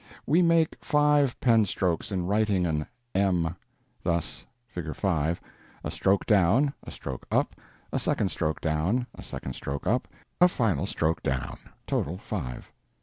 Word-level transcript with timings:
We 0.25 0.41
make 0.41 0.83
five 0.83 1.39
pen 1.39 1.65
strokes 1.65 2.11
in 2.11 2.25
writing 2.25 2.65
an 2.65 2.87
m. 3.13 3.55
Thus: 4.01 4.47
(Figure 4.67 4.95
5) 4.95 5.39
a 5.83 5.91
stroke 5.91 6.25
down; 6.25 6.73
a 6.83 6.89
stroke 6.89 7.27
up; 7.31 7.53
a 7.93 7.99
second 7.99 8.29
stroke 8.29 8.61
down; 8.61 9.05
a 9.13 9.21
second 9.21 9.53
stroke 9.53 9.85
up; 9.85 10.07
a 10.41 10.47
final 10.47 10.87
stroke 10.87 11.21
down. 11.21 11.59
Total, 11.85 12.17
five. 12.17 12.71